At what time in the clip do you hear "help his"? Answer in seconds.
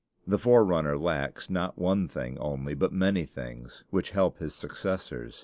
4.09-4.55